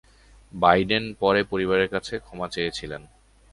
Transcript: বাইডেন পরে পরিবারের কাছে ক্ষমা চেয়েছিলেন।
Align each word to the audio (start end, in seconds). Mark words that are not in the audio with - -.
বাইডেন 0.53 1.03
পরে 1.19 1.41
পরিবারের 1.43 1.89
কাছে 1.89 2.13
ক্ষমা 2.19 2.47
চেয়েছিলেন। 2.47 3.01